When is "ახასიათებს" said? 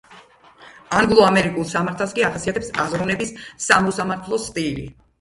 2.31-2.75